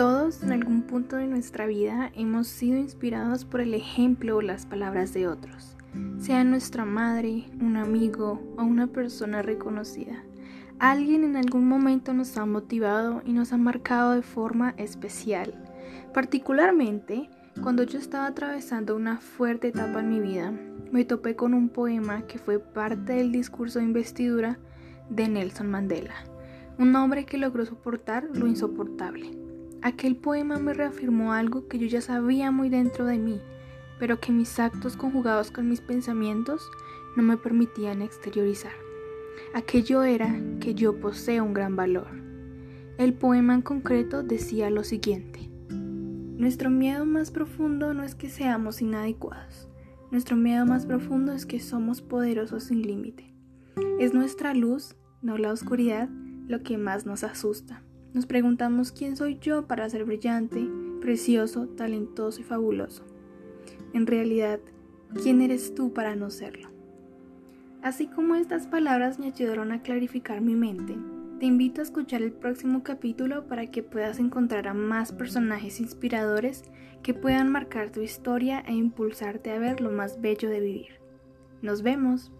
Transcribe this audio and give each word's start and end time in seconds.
Todos 0.00 0.42
en 0.42 0.52
algún 0.52 0.80
punto 0.80 1.16
de 1.16 1.26
nuestra 1.26 1.66
vida 1.66 2.10
hemos 2.14 2.46
sido 2.46 2.78
inspirados 2.78 3.44
por 3.44 3.60
el 3.60 3.74
ejemplo 3.74 4.38
o 4.38 4.40
las 4.40 4.64
palabras 4.64 5.12
de 5.12 5.28
otros, 5.28 5.76
sea 6.18 6.42
nuestra 6.42 6.86
madre, 6.86 7.44
un 7.60 7.76
amigo 7.76 8.40
o 8.56 8.62
una 8.62 8.86
persona 8.86 9.42
reconocida. 9.42 10.24
Alguien 10.78 11.22
en 11.22 11.36
algún 11.36 11.68
momento 11.68 12.14
nos 12.14 12.38
ha 12.38 12.46
motivado 12.46 13.20
y 13.26 13.34
nos 13.34 13.52
ha 13.52 13.58
marcado 13.58 14.12
de 14.12 14.22
forma 14.22 14.72
especial. 14.78 15.52
Particularmente, 16.14 17.28
cuando 17.62 17.82
yo 17.82 17.98
estaba 17.98 18.24
atravesando 18.24 18.96
una 18.96 19.18
fuerte 19.18 19.68
etapa 19.68 20.00
en 20.00 20.08
mi 20.08 20.20
vida, 20.20 20.50
me 20.90 21.04
topé 21.04 21.36
con 21.36 21.52
un 21.52 21.68
poema 21.68 22.22
que 22.22 22.38
fue 22.38 22.58
parte 22.58 23.12
del 23.12 23.32
discurso 23.32 23.80
de 23.80 23.84
investidura 23.84 24.58
de 25.10 25.28
Nelson 25.28 25.70
Mandela, 25.70 26.14
un 26.78 26.96
hombre 26.96 27.26
que 27.26 27.36
logró 27.36 27.66
soportar 27.66 28.30
lo 28.32 28.46
insoportable. 28.46 29.49
Aquel 29.82 30.16
poema 30.16 30.58
me 30.58 30.74
reafirmó 30.74 31.32
algo 31.32 31.66
que 31.66 31.78
yo 31.78 31.86
ya 31.86 32.02
sabía 32.02 32.50
muy 32.50 32.68
dentro 32.68 33.06
de 33.06 33.18
mí, 33.18 33.40
pero 33.98 34.20
que 34.20 34.30
mis 34.30 34.58
actos 34.58 34.96
conjugados 34.96 35.50
con 35.50 35.68
mis 35.68 35.80
pensamientos 35.80 36.70
no 37.16 37.22
me 37.22 37.38
permitían 37.38 38.02
exteriorizar. 38.02 38.72
Aquello 39.54 40.02
era 40.02 40.38
que 40.60 40.74
yo 40.74 41.00
poseo 41.00 41.44
un 41.44 41.54
gran 41.54 41.76
valor. 41.76 42.08
El 42.98 43.14
poema 43.14 43.54
en 43.54 43.62
concreto 43.62 44.22
decía 44.22 44.68
lo 44.68 44.84
siguiente. 44.84 45.50
Nuestro 45.70 46.68
miedo 46.68 47.06
más 47.06 47.30
profundo 47.30 47.94
no 47.94 48.04
es 48.04 48.14
que 48.14 48.28
seamos 48.28 48.82
inadecuados. 48.82 49.68
Nuestro 50.10 50.36
miedo 50.36 50.66
más 50.66 50.84
profundo 50.84 51.32
es 51.32 51.46
que 51.46 51.58
somos 51.58 52.02
poderosos 52.02 52.64
sin 52.64 52.82
límite. 52.82 53.34
Es 53.98 54.12
nuestra 54.12 54.52
luz, 54.52 54.96
no 55.22 55.38
la 55.38 55.52
oscuridad, 55.52 56.10
lo 56.48 56.62
que 56.62 56.76
más 56.76 57.06
nos 57.06 57.24
asusta. 57.24 57.82
Nos 58.12 58.26
preguntamos 58.26 58.92
quién 58.92 59.16
soy 59.16 59.38
yo 59.40 59.66
para 59.66 59.88
ser 59.88 60.04
brillante, 60.04 60.66
precioso, 61.00 61.68
talentoso 61.68 62.40
y 62.40 62.44
fabuloso. 62.44 63.04
En 63.92 64.06
realidad, 64.06 64.60
¿quién 65.22 65.40
eres 65.40 65.74
tú 65.74 65.92
para 65.92 66.16
no 66.16 66.30
serlo? 66.30 66.68
Así 67.82 68.06
como 68.08 68.34
estas 68.34 68.66
palabras 68.66 69.18
me 69.18 69.26
ayudaron 69.26 69.72
a 69.72 69.82
clarificar 69.82 70.40
mi 70.40 70.54
mente, 70.54 70.96
te 71.40 71.46
invito 71.46 71.80
a 71.80 71.84
escuchar 71.84 72.20
el 72.20 72.32
próximo 72.32 72.82
capítulo 72.82 73.46
para 73.46 73.66
que 73.68 73.82
puedas 73.82 74.18
encontrar 74.18 74.68
a 74.68 74.74
más 74.74 75.10
personajes 75.10 75.80
inspiradores 75.80 76.64
que 77.02 77.14
puedan 77.14 77.50
marcar 77.50 77.90
tu 77.90 78.02
historia 78.02 78.60
e 78.66 78.74
impulsarte 78.74 79.50
a 79.50 79.58
ver 79.58 79.80
lo 79.80 79.90
más 79.90 80.20
bello 80.20 80.50
de 80.50 80.60
vivir. 80.60 81.00
Nos 81.62 81.80
vemos. 81.80 82.30